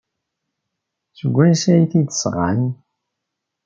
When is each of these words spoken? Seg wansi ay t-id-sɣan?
Seg 1.17 1.31
wansi 1.35 1.69
ay 1.73 1.83
t-id-sɣan? 1.91 2.61